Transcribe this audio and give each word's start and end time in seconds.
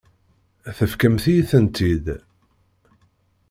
Tefkamt-iyi-tent-id. 0.77 2.05